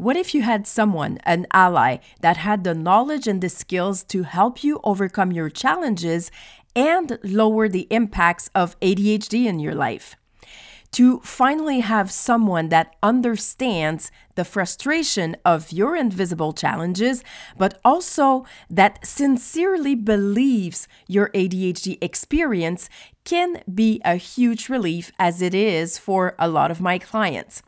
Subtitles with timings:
[0.00, 4.22] What if you had someone, an ally, that had the knowledge and the skills to
[4.22, 6.30] help you overcome your challenges
[6.74, 10.16] and lower the impacts of ADHD in your life?
[10.92, 17.22] To finally have someone that understands the frustration of your invisible challenges,
[17.58, 22.88] but also that sincerely believes your ADHD experience
[23.24, 27.62] can be a huge relief as it is for a lot of my clients.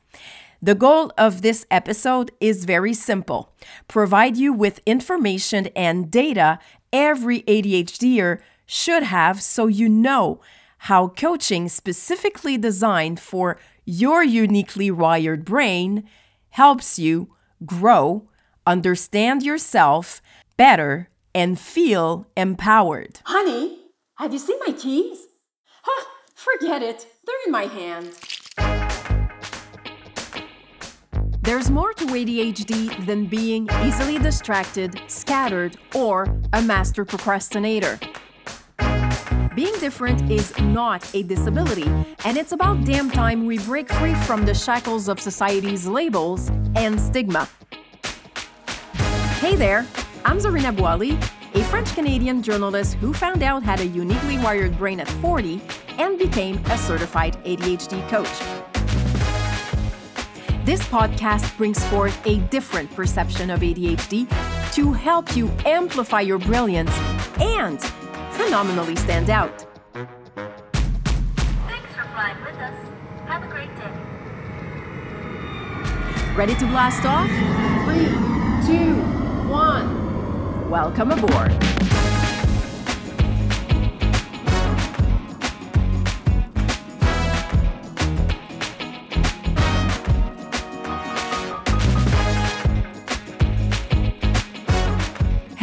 [0.65, 3.53] The goal of this episode is very simple
[3.89, 6.61] provide you with information and data
[6.93, 10.41] every ADHDer should have so you know
[10.79, 16.09] how coaching specifically designed for your uniquely wired brain
[16.51, 17.35] helps you
[17.67, 18.29] grow,
[18.65, 20.23] understand yourself
[20.57, 23.19] better, and feel empowered.
[23.25, 23.79] Honey,
[24.17, 25.27] have you seen my keys?
[25.83, 26.07] Huh,
[26.37, 27.07] forget it.
[27.27, 28.11] They're in my hand.
[31.43, 37.99] There's more to ADHD than being easily distracted, scattered, or a master procrastinator.
[39.57, 41.91] Being different is not a disability,
[42.25, 47.01] and it's about damn time we break free from the shackles of society's labels and
[47.01, 47.49] stigma.
[49.41, 49.85] Hey there,
[50.25, 51.21] I'm Zarina Boily,
[51.57, 55.61] a French Canadian journalist who found out had a uniquely wired brain at 40
[55.99, 58.72] and became a certified ADHD coach.
[60.65, 64.29] This podcast brings forth a different perception of ADHD
[64.75, 66.97] to help you amplify your brilliance
[67.41, 67.83] and
[68.31, 69.67] phenomenally stand out.
[69.93, 70.09] Thanks
[71.97, 72.79] for flying with us.
[73.27, 73.91] Have a great day.
[76.37, 77.27] Ready to blast off?
[77.85, 78.07] Three,
[78.65, 78.95] two,
[79.51, 80.71] one.
[80.71, 81.51] Welcome aboard.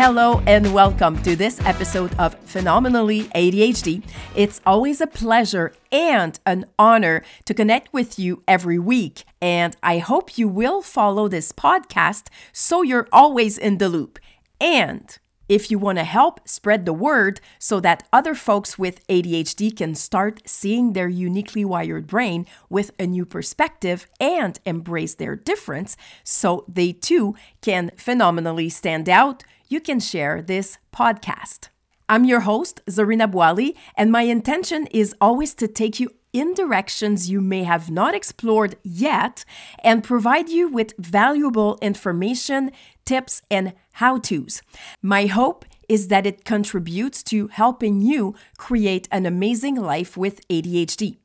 [0.01, 4.01] Hello and welcome to this episode of Phenomenally ADHD.
[4.33, 9.97] It's always a pleasure and an honor to connect with you every week, and I
[9.97, 14.19] hope you will follow this podcast so you're always in the loop.
[14.61, 15.17] And
[15.49, 19.95] if you want to help spread the word so that other folks with ADHD can
[19.95, 26.63] start seeing their uniquely wired brain with a new perspective and embrace their difference so
[26.67, 31.69] they too can phenomenally stand out, you can share this podcast.
[32.07, 37.29] I'm your host, Zarina Boily, and my intention is always to take you in directions
[37.29, 39.45] you may have not explored yet
[39.83, 42.71] and provide you with valuable information,
[43.05, 44.61] tips, and how to's.
[45.01, 51.17] My hope is that it contributes to helping you create an amazing life with ADHD.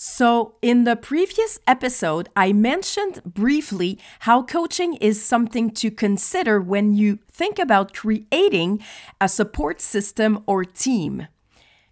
[0.00, 6.94] So, in the previous episode, I mentioned briefly how coaching is something to consider when
[6.94, 8.80] you think about creating
[9.20, 11.26] a support system or team.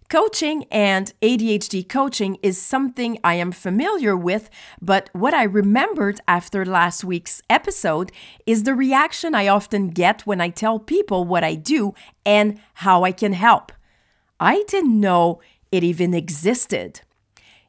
[0.09, 4.49] Coaching and ADHD coaching is something I am familiar with,
[4.81, 8.13] but what I remembered after last week's episode
[8.45, 11.93] is the reaction I often get when I tell people what I do
[12.25, 13.73] and how I can help.
[14.39, 15.41] I didn't know
[15.73, 17.01] it even existed.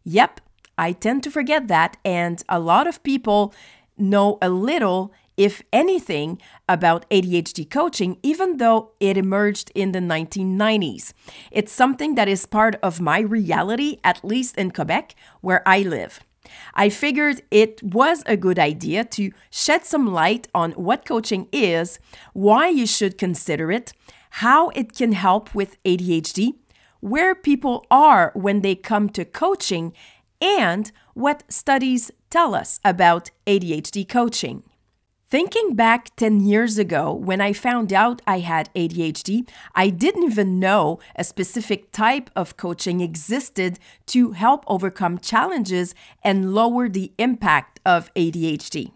[0.05, 0.41] Yep,
[0.79, 3.53] I tend to forget that, and a lot of people
[3.97, 6.39] know a little, if anything,
[6.69, 11.15] about ADHD coaching, even though it emerged in the 1990s.
[11.51, 16.21] It's something that is part of my reality, at least in Quebec, where I live.
[16.75, 21.99] I figured it was a good idea to shed some light on what coaching is,
[22.33, 23.93] why you should consider it,
[24.31, 26.55] how it can help with ADHD,
[27.01, 29.93] where people are when they come to coaching,
[30.41, 34.63] and what studies tell us about ADHD coaching.
[35.31, 40.59] Thinking back 10 years ago, when I found out I had ADHD, I didn't even
[40.59, 45.95] know a specific type of coaching existed to help overcome challenges
[46.25, 48.91] and lower the impact of ADHD.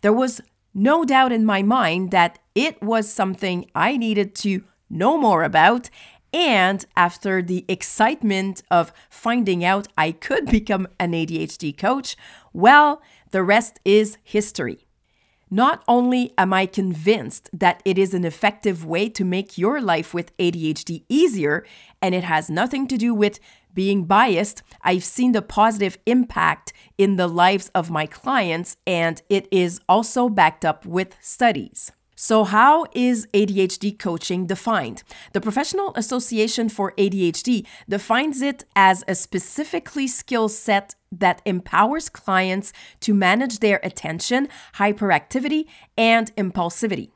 [0.00, 0.40] There was
[0.72, 5.90] no doubt in my mind that it was something I needed to know more about
[6.32, 12.16] and after the excitement of finding out I could become an ADHD coach,
[12.54, 14.85] well, the rest is history.
[15.50, 20.12] Not only am I convinced that it is an effective way to make your life
[20.12, 21.64] with ADHD easier,
[22.02, 23.38] and it has nothing to do with
[23.72, 29.46] being biased, I've seen the positive impact in the lives of my clients, and it
[29.52, 31.92] is also backed up with studies.
[32.18, 35.02] So, how is ADHD coaching defined?
[35.34, 42.72] The Professional Association for ADHD defines it as a specifically skill set that empowers clients
[43.00, 45.66] to manage their attention, hyperactivity,
[45.98, 47.10] and impulsivity.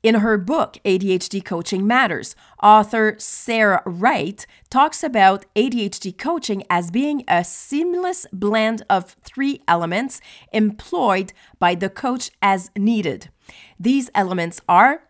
[0.00, 7.24] In her book, ADHD Coaching Matters, author Sarah Wright talks about ADHD coaching as being
[7.26, 10.20] a seamless blend of three elements
[10.52, 13.30] employed by the coach as needed.
[13.80, 15.02] These elements are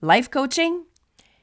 [0.00, 0.84] life coaching,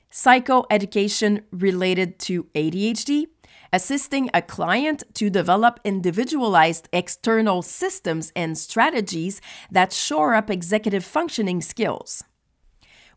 [0.09, 3.25] psychoeducation related to ADHD,
[3.73, 11.59] assisting a client to develop individualized external systems and strategies that shore up executive functioning
[11.59, 12.23] skills.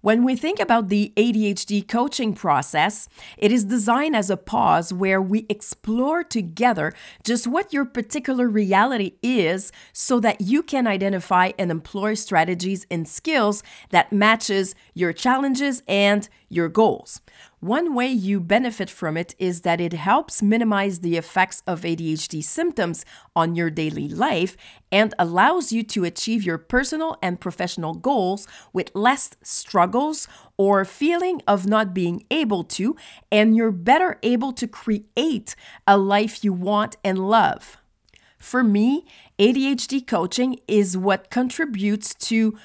[0.03, 3.09] When we think about the ADHD coaching process,
[3.39, 9.13] it is designed as a pause where we explore together just what your particular reality
[9.23, 15.85] is so that you can identify and employ strategies and skills that matches your challenges
[15.87, 17.21] and your goals.
[17.63, 22.43] One way you benefit from it is that it helps minimize the effects of ADHD
[22.43, 23.05] symptoms
[23.37, 24.57] on your daily life
[24.91, 30.27] and allows you to achieve your personal and professional goals with less struggles
[30.57, 32.97] or feeling of not being able to,
[33.31, 35.55] and you're better able to create
[35.87, 37.77] a life you want and love.
[38.39, 39.07] For me,
[39.39, 42.59] ADHD coaching is what contributes to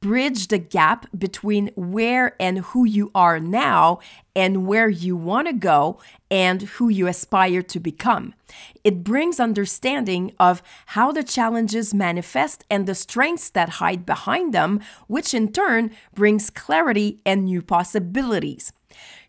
[0.00, 3.98] bridge the gap between where and who you are now
[4.34, 5.98] and where you want to go
[6.30, 8.34] and who you aspire to become.
[8.84, 14.80] It brings understanding of how the challenges manifest and the strengths that hide behind them,
[15.06, 18.72] which in turn brings clarity and new possibilities.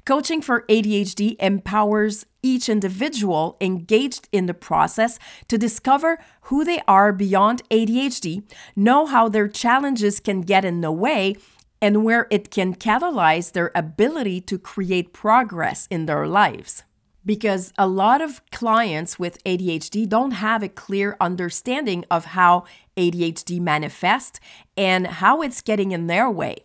[0.08, 5.20] Coaching for ADHD empowers each individual engaged in the process
[5.50, 8.44] to discover who they are beyond ADHD,
[8.74, 11.36] know how their challenges can get in the way,
[11.82, 16.84] and where it can catalyze their ability to create progress in their lives.
[17.26, 22.64] Because a lot of clients with ADHD don't have a clear understanding of how
[22.96, 24.40] ADHD manifests
[24.78, 26.56] and how it's getting in their way.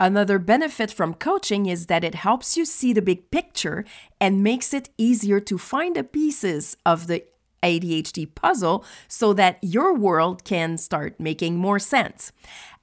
[0.00, 3.84] Another benefit from coaching is that it helps you see the big picture
[4.20, 7.24] and makes it easier to find the pieces of the
[7.62, 12.32] ADHD puzzle so that your world can start making more sense.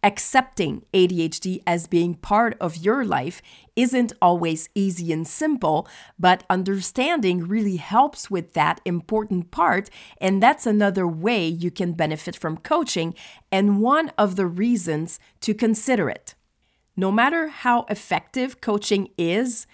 [0.04, 3.42] Accepting ADHD as being part of your life
[3.76, 5.88] isn't always easy and simple,
[6.18, 9.92] but understanding really helps with that important part.
[10.20, 13.14] And that's another way you can benefit from coaching
[13.52, 16.34] and one of the reasons to consider it.
[16.96, 19.66] No matter how effective coaching is,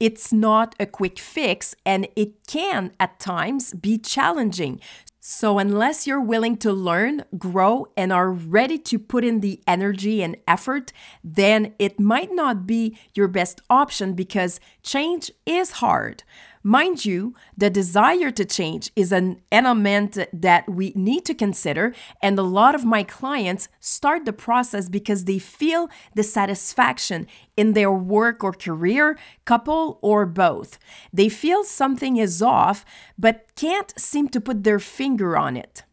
[0.00, 4.80] it's not a quick fix and it can at times be challenging.
[5.20, 10.22] So, unless you're willing to learn, grow, and are ready to put in the energy
[10.22, 16.22] and effort, then it might not be your best option because change is hard.
[16.62, 22.38] Mind you, the desire to change is an element that we need to consider, and
[22.38, 27.26] a lot of my clients start the process because they feel dissatisfaction
[27.56, 30.78] in their work or career, couple, or both.
[31.12, 32.84] They feel something is off,
[33.18, 35.84] but can't seem to put their finger on it.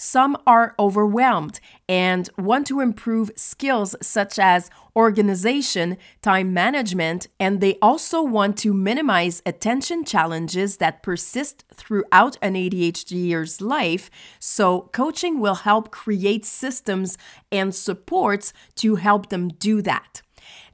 [0.00, 1.58] Some are overwhelmed
[1.88, 8.74] and want to improve skills such as organization, time management, and they also want to
[8.74, 14.10] minimize attention challenges that persist throughout an ADHDer's life.
[14.40, 17.16] So, coaching will help create systems
[17.52, 20.22] and supports to help them do that.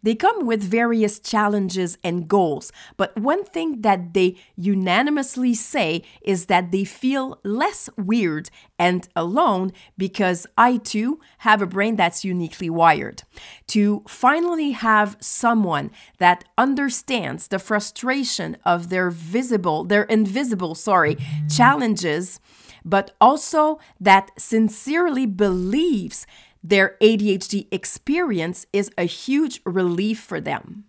[0.02, 6.46] They come with various challenges and goals, but one thing that they unanimously say is
[6.46, 12.68] that they feel less weird and alone because I too have a brain that's uniquely
[12.68, 13.22] wired.
[13.68, 21.16] To finally have someone that understands the frustration of their visible, their invisible, sorry,
[21.48, 22.40] challenges,
[22.84, 26.26] but also that sincerely believes
[26.64, 30.86] their ADHD experience is a huge relief for them.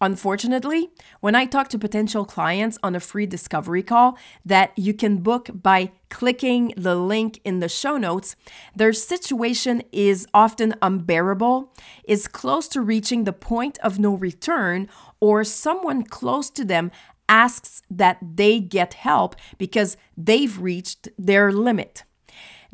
[0.00, 0.90] Unfortunately,
[1.20, 5.48] when I talk to potential clients on a free discovery call that you can book
[5.54, 8.36] by clicking the link in the show notes,
[8.76, 11.72] their situation is often unbearable,
[12.06, 14.88] is close to reaching the point of no return,
[15.20, 16.90] or someone close to them
[17.26, 22.04] asks that they get help because they've reached their limit.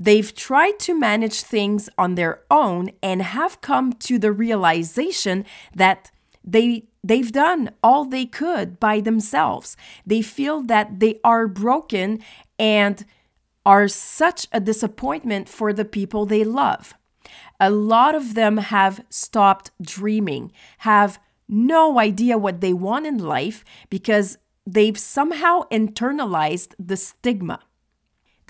[0.00, 6.10] They've tried to manage things on their own and have come to the realization that
[6.42, 9.76] they they've done all they could by themselves.
[10.06, 12.20] They feel that they are broken
[12.58, 13.04] and
[13.66, 16.94] are such a disappointment for the people they love.
[17.60, 23.66] A lot of them have stopped dreaming, have no idea what they want in life
[23.90, 27.60] because they've somehow internalized the stigma.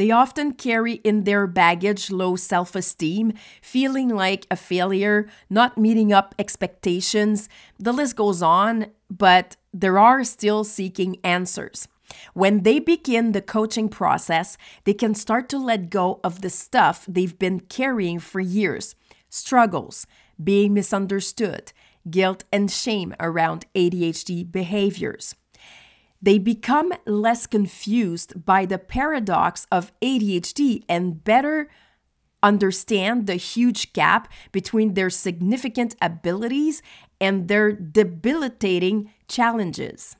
[0.01, 6.11] They often carry in their baggage low self esteem, feeling like a failure, not meeting
[6.11, 7.51] up expectations.
[7.79, 11.87] The list goes on, but there are still seeking answers.
[12.33, 17.05] When they begin the coaching process, they can start to let go of the stuff
[17.07, 18.95] they've been carrying for years
[19.29, 20.07] struggles,
[20.43, 21.75] being misunderstood,
[22.09, 25.35] guilt and shame around ADHD behaviors.
[26.23, 31.71] They become less confused by the paradox of ADHD and better
[32.43, 36.83] understand the huge gap between their significant abilities
[37.21, 40.17] and their debilitating challenges.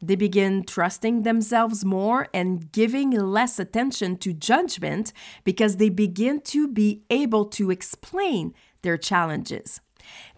[0.00, 5.12] They begin trusting themselves more and giving less attention to judgment
[5.44, 9.80] because they begin to be able to explain their challenges.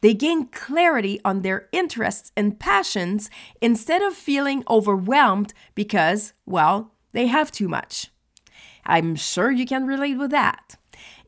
[0.01, 3.31] They gain clarity on their interests and passions
[3.61, 8.11] instead of feeling overwhelmed because, well, they have too much.
[8.87, 10.77] I'm sure you can relate with that.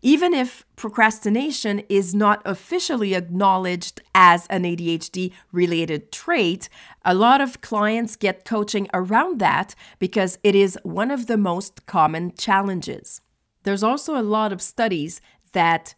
[0.02, 6.68] Even if procrastination is not officially acknowledged as an ADHD related trait,
[7.04, 11.86] a lot of clients get coaching around that because it is one of the most
[11.86, 13.20] common challenges.
[13.64, 15.20] There's also a lot of studies
[15.52, 15.94] that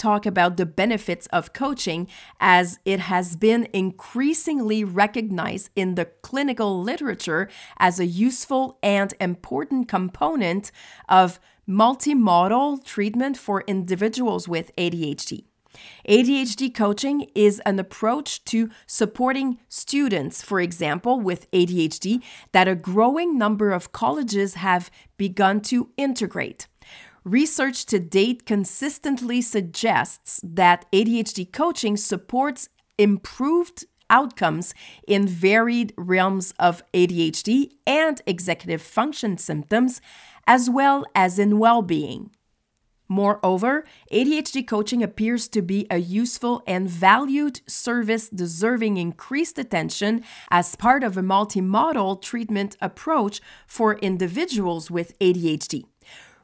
[0.00, 2.08] talk about the benefits of coaching
[2.40, 9.86] as it has been increasingly recognized in the clinical literature as a useful and important
[9.86, 10.72] component
[11.08, 11.38] of
[11.68, 15.44] multimodal treatment for individuals with ADHD.
[16.08, 23.38] ADHD coaching is an approach to supporting students, for example, with ADHD, that a growing
[23.38, 26.66] number of colleges have begun to integrate.
[27.24, 34.74] Research to date consistently suggests that ADHD coaching supports improved outcomes
[35.06, 40.00] in varied realms of ADHD and executive function symptoms
[40.46, 42.30] as well as in well being.
[43.06, 50.76] Moreover, ADHD coaching appears to be a useful and valued service deserving increased attention as
[50.76, 55.86] part of a multimodal treatment approach for individuals with ADHD.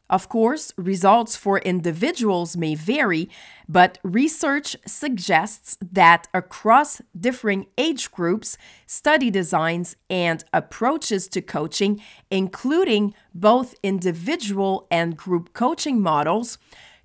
[0.08, 3.28] Of course, results for individuals may vary,
[3.68, 13.14] but research suggests that across differing age groups, study designs and approaches to coaching, including
[13.34, 16.56] both individual and group coaching models,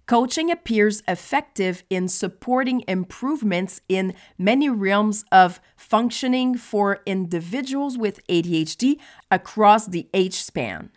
[0.05, 8.99] coaching appears effective in supporting improvements in many realms of functioning for individuals with ADHD
[9.31, 10.91] across the age span.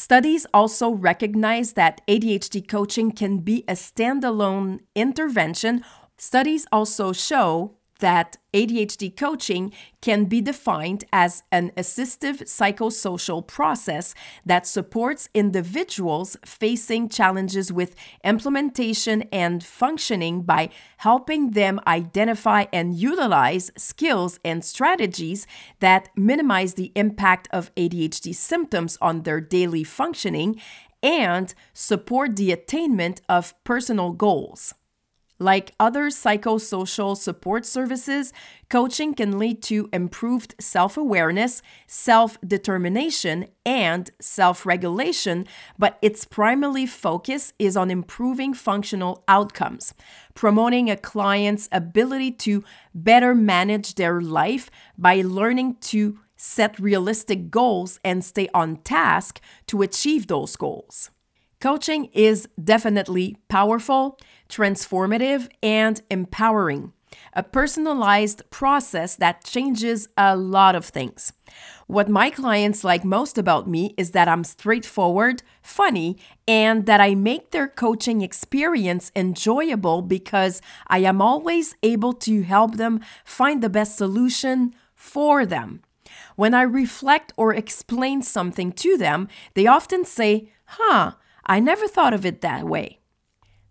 [0.00, 5.82] Studies also recognize that ADHD coaching can be a standalone intervention.
[6.16, 14.14] Studies also show that ADHD coaching can be defined as an assistive psychosocial process
[14.46, 23.70] that supports individuals facing challenges with implementation and functioning by helping them identify and utilize
[23.76, 25.46] skills and strategies
[25.80, 30.60] that minimize the impact of ADHD symptoms on their daily functioning
[31.02, 34.74] and support the attainment of personal goals.
[35.40, 38.32] Like other psychosocial support services,
[38.68, 45.46] coaching can lead to improved self awareness, self determination, and self regulation,
[45.78, 49.94] but its primary focus is on improving functional outcomes,
[50.34, 58.00] promoting a client's ability to better manage their life by learning to set realistic goals
[58.04, 61.10] and stay on task to achieve those goals.
[61.60, 64.16] Coaching is definitely powerful,
[64.48, 66.92] transformative, and empowering.
[67.32, 71.32] A personalized process that changes a lot of things.
[71.88, 77.16] What my clients like most about me is that I'm straightforward, funny, and that I
[77.16, 83.70] make their coaching experience enjoyable because I am always able to help them find the
[83.70, 85.82] best solution for them.
[86.36, 91.12] When I reflect or explain something to them, they often say, Huh,
[91.48, 92.98] I never thought of it that way.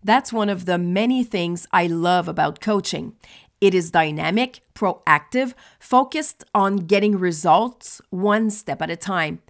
[0.02, 3.14] That's one of the many things I love about coaching.
[3.60, 9.42] It is dynamic, proactive, focused on getting results one step at a time.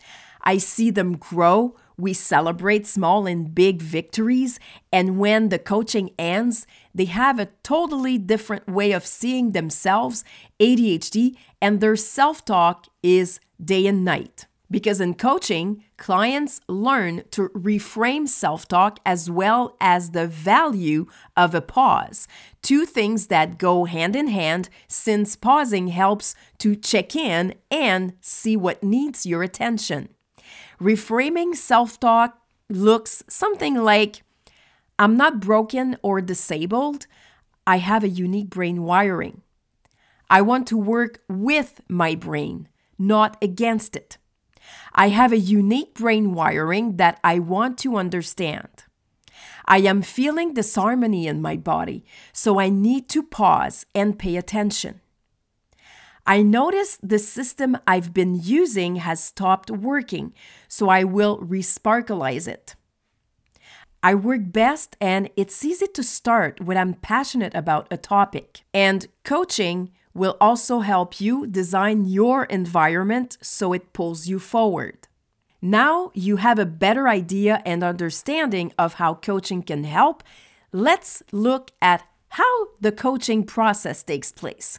[0.43, 1.75] I see them grow.
[1.97, 4.61] We celebrate small and big victories.
[4.93, 10.23] And when the coaching ends, they have a totally different way of seeing themselves,
[10.61, 14.48] ADHD, and their self talk is day and night.
[14.71, 21.07] Because in coaching, clients learn to reframe self talk as well as the value
[21.37, 22.29] of a pause.
[22.61, 28.57] Two things that go hand in hand since pausing helps to check in and see
[28.57, 30.11] what needs your attention.
[30.79, 34.23] Reframing self talk looks something like
[34.99, 37.07] I'm not broken or disabled,
[37.67, 39.43] I have a unique brain wiring.
[40.29, 44.19] I want to work with my brain, not against it.
[44.95, 48.85] I have a unique brain wiring that I want to understand.
[49.67, 55.01] I am feeling disharmony in my body, so I need to pause and pay attention.
[56.27, 60.35] I notice the system I've been using has stopped working,
[60.69, 62.75] so I will resparkleize it.
[64.03, 68.63] I work best and it's easy to start when I'm passionate about a topic.
[68.73, 75.09] And coaching will also help you design your environment so it pulls you forward.
[75.63, 80.23] Now you have a better idea and understanding of how coaching can help.
[80.73, 84.79] Let's look at how the coaching process takes place.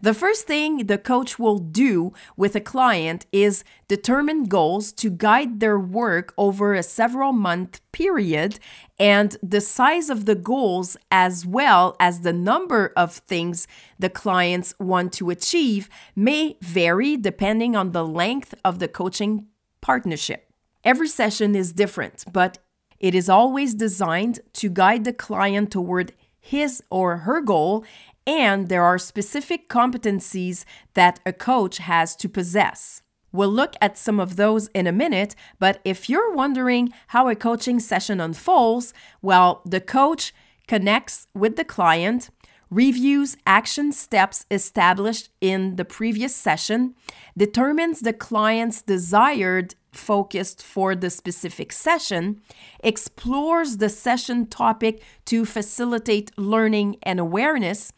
[0.00, 5.60] The first thing the coach will do with a client is determine goals to guide
[5.60, 8.58] their work over a several month period
[8.98, 13.66] and the size of the goals as well as the number of things
[13.98, 19.46] the clients want to achieve may vary depending on the length of the coaching
[19.80, 20.50] partnership.
[20.84, 22.58] Every session is different, but
[22.98, 27.84] it is always designed to guide the client toward his or her goal
[28.26, 30.64] and there are specific competencies
[30.94, 33.02] that a coach has to possess.
[33.32, 37.34] We'll look at some of those in a minute, but if you're wondering how a
[37.34, 40.32] coaching session unfolds, well, the coach
[40.66, 42.30] connects with the client,
[42.70, 46.94] reviews action steps established in the previous session,
[47.36, 52.40] determines the client's desired focused for the specific session,
[52.80, 57.92] explores the session topic to facilitate learning and awareness,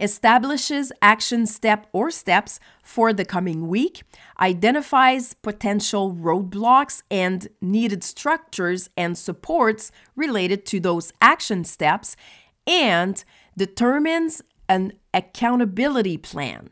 [0.00, 4.02] establishes action step or steps for the coming week,
[4.40, 12.16] identifies potential roadblocks and needed structures and supports related to those action steps,
[12.66, 13.24] and
[13.56, 16.70] determines an accountability plan.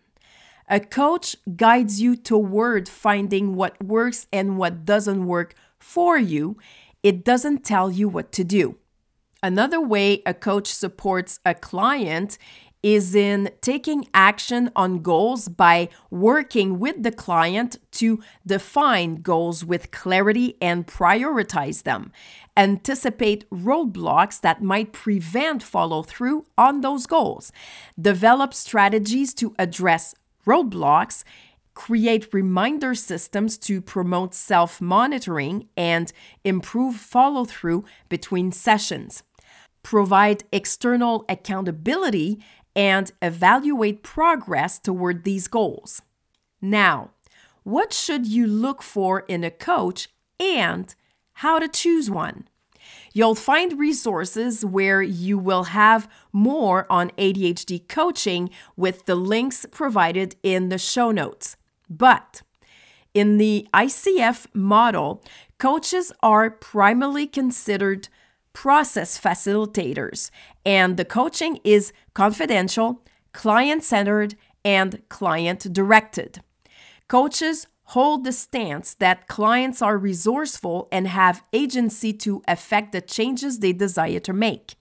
[0.69, 6.57] A coach guides you toward finding what works and what doesn't work for you.
[7.03, 8.77] It doesn't tell you what to do.
[9.43, 12.39] Another way a coach supports a client
[12.83, 19.91] is in taking action on goals by working with the client to define goals with
[19.91, 22.11] clarity and prioritize them,
[22.57, 27.53] anticipate roadblocks that might prevent follow through on those goals,
[28.01, 30.15] develop strategies to address
[30.47, 31.23] roadblocks,
[31.75, 36.13] create reminder systems to promote self monitoring and
[36.45, 39.23] improve follow through between sessions,
[39.83, 42.39] provide external accountability,
[42.75, 46.03] and evaluate progress toward these goals.
[46.61, 47.11] Now,
[47.63, 50.95] what should you look for in a coach and
[51.35, 52.49] how to choose one?
[53.13, 60.37] You'll find resources where you will have more on ADHD coaching with the links provided
[60.43, 61.57] in the show notes.
[61.89, 62.43] But
[63.13, 65.23] in the ICF model,
[65.59, 68.09] coaches are primarily considered
[68.53, 70.31] process facilitators,
[70.65, 74.35] and the coaching is confidential, client centered,
[74.65, 76.43] and client directed.
[77.09, 83.59] Coaches hold the stance that clients are resourceful and have agency to affect the changes
[83.59, 84.75] they desire to make.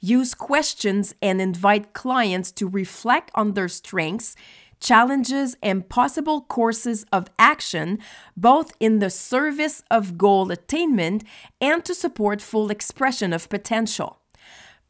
[0.00, 4.34] Use questions and invite clients to reflect on their strengths,
[4.80, 7.98] challenges, and possible courses of action,
[8.36, 11.24] both in the service of goal attainment
[11.60, 14.18] and to support full expression of potential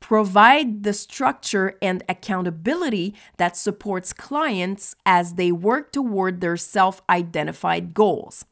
[0.05, 7.95] provide the structure and accountability that supports clients as they work toward their self identified
[7.95, 8.45] goals.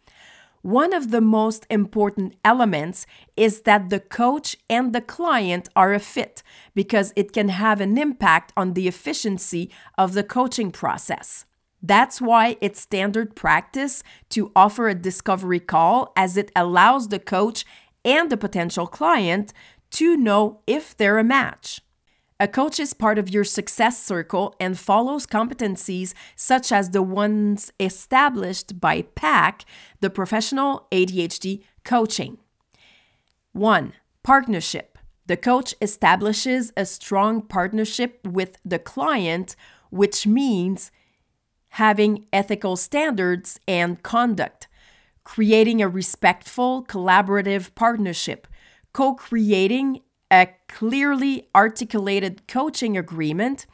[0.63, 3.05] One of the most important elements
[3.37, 7.99] is that the coach and the client are a fit because it can have an
[7.99, 11.47] impact on the efficiency of the coaching process.
[11.83, 17.65] That's why it's standard practice to offer a discovery call as it allows the coach
[18.05, 19.53] and the potential client
[19.91, 21.81] to know if they're a match.
[22.43, 27.73] A coach is part of your success circle and follows competencies such as the ones
[27.79, 29.65] established by PAC,
[30.01, 32.39] the Professional ADHD Coaching.
[33.53, 33.93] 1.
[34.25, 34.99] Partnership.
[35.27, 39.55] The coach establishes a strong partnership with the client,
[39.91, 40.91] which means
[41.69, 44.67] having ethical standards and conduct
[45.23, 48.49] creating a respectful, collaborative partnership,
[48.93, 50.01] co creating
[50.33, 53.67] a clearly articulated coaching agreement,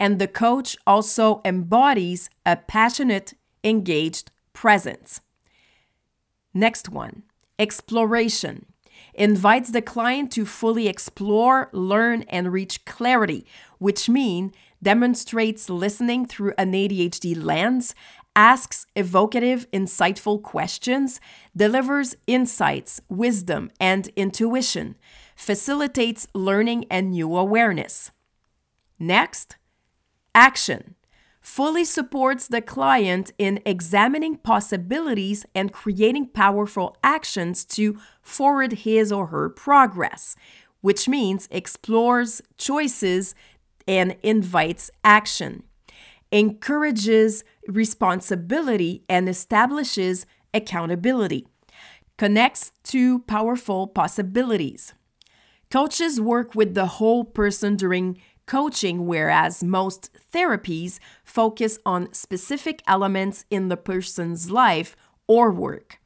[0.00, 5.20] and the coach also embodies a passionate, engaged presence.
[6.52, 7.22] Next one
[7.58, 8.66] exploration
[9.14, 13.46] invites the client to fully explore, learn, and reach clarity,
[13.78, 17.94] which mean demonstrates listening through an ADHD lens,
[18.34, 21.20] asks evocative, insightful questions,
[21.56, 24.96] delivers insights, wisdom, and intuition,
[25.42, 28.12] facilitates learning and new awareness.
[29.00, 29.56] Next,
[30.36, 30.94] action
[31.40, 39.26] fully supports the client in examining possibilities and creating powerful actions to forward his or
[39.26, 40.36] her progress,
[40.80, 43.34] which means explores choices
[43.88, 45.64] and invites action,
[46.30, 50.24] encourages responsibility and establishes
[50.54, 51.48] accountability,
[52.16, 54.94] connects to powerful possibilities.
[55.72, 63.46] Coaches work with the whole person during coaching, whereas most therapies focus on specific elements
[63.48, 64.94] in the person's life
[65.26, 65.98] or work.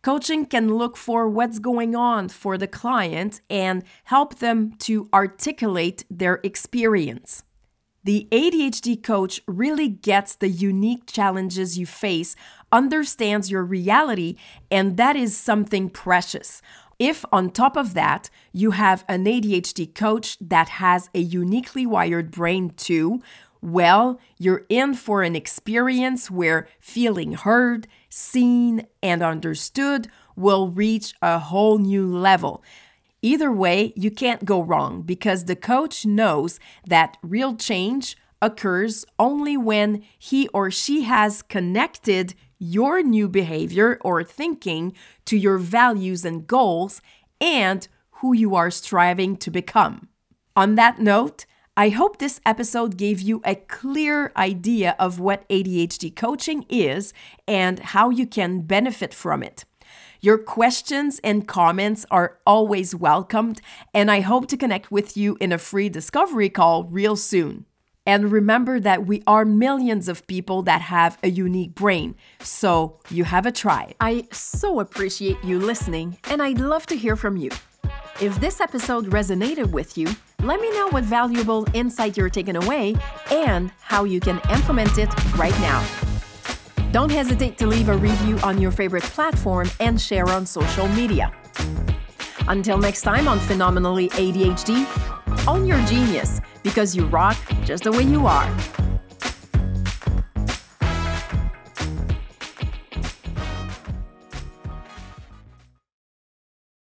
[0.00, 6.06] Coaching can look for what's going on for the client and help them to articulate
[6.08, 7.42] their experience.
[8.04, 12.34] The ADHD coach really gets the unique challenges you face,
[12.72, 14.36] understands your reality,
[14.70, 16.62] and that is something precious.
[17.02, 22.30] If on top of that, you have an ADHD coach that has a uniquely wired
[22.30, 23.20] brain too,
[23.60, 31.40] well, you're in for an experience where feeling heard, seen, and understood will reach a
[31.40, 32.62] whole new level.
[33.20, 39.56] Either way, you can't go wrong because the coach knows that real change occurs only
[39.56, 44.92] when he or she has connected your new behavior or thinking
[45.24, 47.00] to your values and goals
[47.40, 50.08] and who you are striving to become.
[50.54, 56.14] On that note, I hope this episode gave you a clear idea of what ADHD
[56.14, 57.14] coaching is
[57.48, 59.64] and how you can benefit from it.
[60.20, 63.60] Your questions and comments are always welcomed,
[63.92, 67.64] and I hope to connect with you in a free discovery call real soon.
[68.04, 73.24] And remember that we are millions of people that have a unique brain, so you
[73.24, 73.94] have a try.
[74.00, 77.50] I so appreciate you listening, and I'd love to hear from you.
[78.20, 80.08] If this episode resonated with you,
[80.42, 82.96] let me know what valuable insight you're taking away
[83.30, 85.86] and how you can implement it right now.
[86.90, 91.32] Don't hesitate to leave a review on your favorite platform and share on social media.
[92.48, 98.02] Until next time on Phenomenally ADHD, own your genius because you rock just the way
[98.02, 98.50] you are.